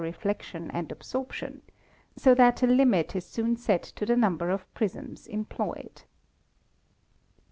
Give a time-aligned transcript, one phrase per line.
[0.03, 1.61] reflection and absorption,
[2.17, 6.01] so that a limit is soon set to the number of prisms employed.